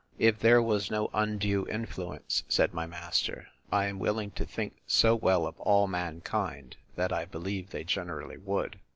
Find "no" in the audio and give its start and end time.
0.89-1.11